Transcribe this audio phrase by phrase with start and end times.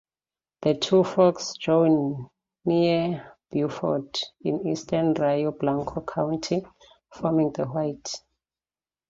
[0.63, 2.27] The two forks join
[2.65, 6.65] near Buford in eastern Rio Blanco County,
[7.13, 8.11] forming the White.